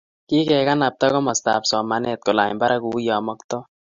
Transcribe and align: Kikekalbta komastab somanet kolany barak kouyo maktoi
Kikekalbta 0.27 1.05
komastab 1.13 1.61
somanet 1.69 2.19
kolany 2.25 2.53
barak 2.61 2.81
kouyo 2.83 3.15
maktoi 3.27 3.63